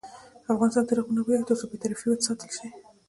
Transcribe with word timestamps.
افغانستان 0.53 0.83
تر 0.87 0.97
هغو 0.99 1.15
نه 1.15 1.21
ابادیږي، 1.23 1.47
ترڅو 1.49 1.65
بې 1.69 1.77
طرفي 1.83 2.05
وساتل 2.09 2.49
شي. 2.57 2.67